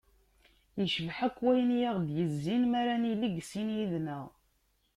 [0.79, 4.25] Yecbeḥ akk wayen i ɣ-d-yezzin m'ara nili deg sin yid-neɣ.